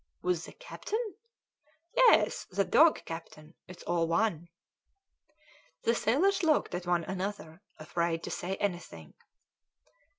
"With 0.23 0.45
the 0.45 0.53
captain?" 0.53 1.13
"Yes, 1.95 2.45
the 2.45 2.65
dog 2.65 3.05
captain 3.05 3.53
it's 3.67 3.83
all 3.83 4.07
one." 4.07 4.47
The 5.83 5.93
sailors 5.93 6.41
looked 6.41 6.73
at 6.73 6.87
one 6.87 7.03
another, 7.03 7.61
afraid 7.77 8.23
to 8.23 8.31
say 8.31 8.55
anything. 8.55 9.13